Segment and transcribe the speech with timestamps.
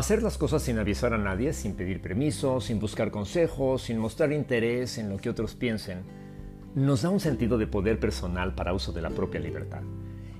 [0.00, 4.32] Hacer las cosas sin avisar a nadie, sin pedir permiso, sin buscar consejos, sin mostrar
[4.32, 6.04] interés en lo que otros piensen,
[6.74, 9.82] nos da un sentido de poder personal para uso de la propia libertad.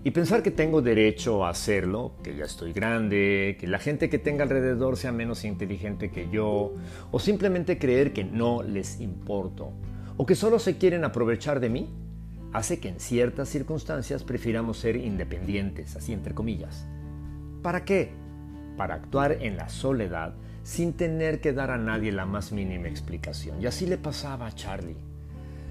[0.03, 4.19] Y pensar que tengo derecho a hacerlo, que ya estoy grande, que la gente que
[4.19, 6.73] tenga alrededor sea menos inteligente que yo,
[7.11, 9.75] o simplemente creer que no les importo,
[10.17, 11.91] o que solo se quieren aprovechar de mí,
[12.55, 16.87] hace que en ciertas circunstancias prefiramos ser independientes, así entre comillas.
[17.61, 18.30] ¿Para qué?
[18.77, 23.61] Para actuar en la soledad sin tener que dar a nadie la más mínima explicación.
[23.61, 24.97] Y así le pasaba a Charlie.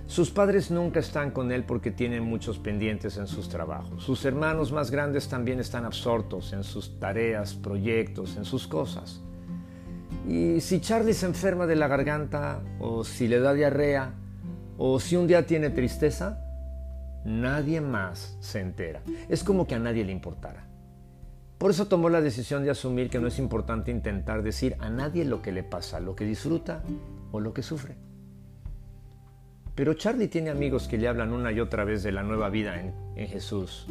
[0.07, 4.03] Sus padres nunca están con él porque tienen muchos pendientes en sus trabajos.
[4.03, 9.21] Sus hermanos más grandes también están absortos en sus tareas, proyectos, en sus cosas.
[10.27, 14.15] Y si Charlie se enferma de la garganta, o si le da diarrea,
[14.79, 16.43] o si un día tiene tristeza,
[17.23, 19.01] nadie más se entera.
[19.27, 20.65] Es como que a nadie le importara.
[21.59, 25.25] Por eso tomó la decisión de asumir que no es importante intentar decir a nadie
[25.25, 26.81] lo que le pasa, lo que disfruta
[27.33, 27.97] o lo que sufre.
[29.75, 32.79] Pero Charlie tiene amigos que le hablan una y otra vez de la nueva vida
[32.79, 33.87] en, Jesús.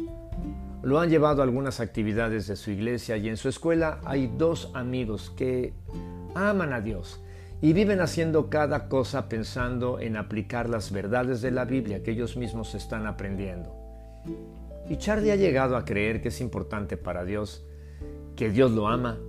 [0.81, 4.71] Lo han llevado a algunas actividades de su iglesia y en su escuela hay dos
[4.73, 5.73] amigos que
[6.33, 7.21] aman a Dios
[7.61, 12.35] y viven haciendo cada cosa pensando en aplicar las verdades de la Biblia que ellos
[12.35, 13.75] mismos están aprendiendo.
[14.89, 17.65] Y Charlie ha llegado a creer que es importante para Dios,
[18.35, 19.19] que Dios lo ama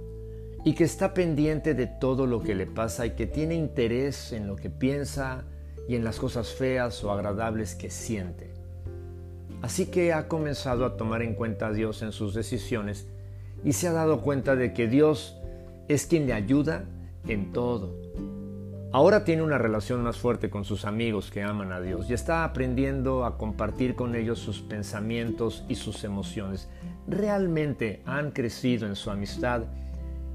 [0.65, 4.47] y que está pendiente de todo lo que le pasa y que tiene interés en
[4.47, 5.45] lo que piensa,
[5.91, 8.49] y en las cosas feas o agradables que siente.
[9.61, 13.09] Así que ha comenzado a tomar en cuenta a Dios en sus decisiones
[13.65, 15.37] y se ha dado cuenta de que Dios
[15.89, 16.85] es quien le ayuda
[17.27, 17.93] en todo.
[18.93, 22.43] Ahora tiene una relación más fuerte con sus amigos que aman a Dios y está
[22.43, 26.69] aprendiendo a compartir con ellos sus pensamientos y sus emociones.
[27.07, 29.63] Realmente han crecido en su amistad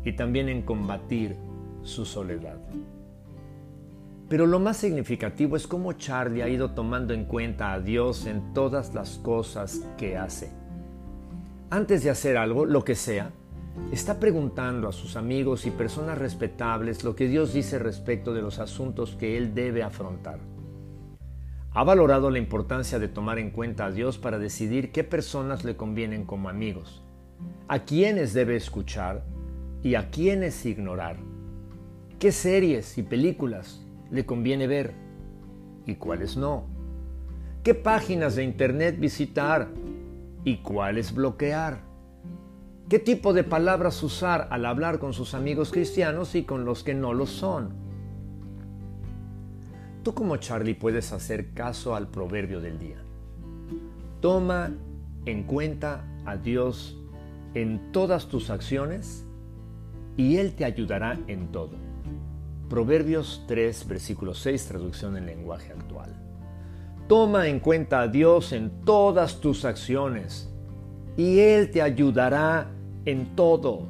[0.06, 1.36] y también en combatir
[1.84, 2.58] su soledad.
[4.30, 8.54] Pero lo más significativo es cómo Charlie ha ido tomando en cuenta a Dios en
[8.54, 10.50] todas las cosas que hace.
[11.70, 13.32] Antes de hacer algo, lo que sea,
[13.92, 18.60] está preguntando a sus amigos y personas respetables lo que Dios dice respecto de los
[18.60, 20.40] asuntos que él debe afrontar.
[21.72, 25.76] Ha valorado la importancia de tomar en cuenta a Dios para decidir qué personas le
[25.76, 27.04] convienen como amigos,
[27.68, 29.24] a quiénes debe escuchar
[29.84, 31.18] y a quiénes ignorar,
[32.18, 34.94] qué series y películas le conviene ver
[35.86, 36.66] y cuáles no.
[37.64, 39.68] ¿Qué páginas de Internet visitar
[40.44, 41.95] y cuáles bloquear?
[42.88, 46.94] ¿Qué tipo de palabras usar al hablar con sus amigos cristianos y con los que
[46.94, 47.74] no lo son?
[50.04, 52.98] Tú como Charlie puedes hacer caso al proverbio del día.
[54.22, 54.70] Toma
[55.26, 56.96] en cuenta a Dios
[57.56, 59.26] en todas tus acciones
[60.16, 61.72] y Él te ayudará en todo.
[62.70, 66.14] Proverbios 3, versículo 6, traducción en lenguaje actual.
[67.08, 70.52] Toma en cuenta a Dios en todas tus acciones
[71.18, 72.75] y Él te ayudará
[73.06, 73.84] en todo.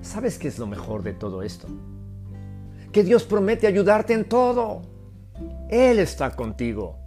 [0.00, 1.68] ¿Sabes qué es lo mejor de todo esto?
[2.90, 4.82] Que Dios promete ayudarte en todo.
[5.68, 6.98] Él está contigo.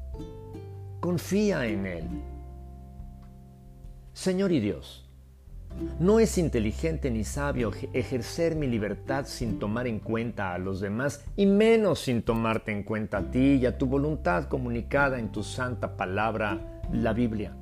[0.99, 2.09] Confía en Él.
[4.13, 5.05] Señor y Dios,
[5.99, 11.25] no es inteligente ni sabio ejercer mi libertad sin tomar en cuenta a los demás
[11.35, 15.43] y menos sin tomarte en cuenta a ti y a tu voluntad comunicada en tu
[15.43, 17.55] santa palabra, la Biblia.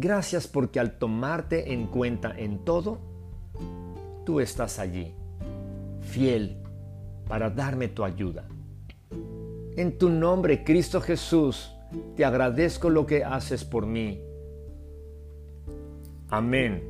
[0.00, 2.98] Gracias porque al tomarte en cuenta en todo,
[4.24, 5.14] tú estás allí,
[6.00, 6.56] fiel,
[7.28, 8.48] para darme tu ayuda.
[9.76, 11.70] En tu nombre, Cristo Jesús,
[12.16, 14.30] te agradezco lo que haces por mí
[16.30, 16.80] Amén.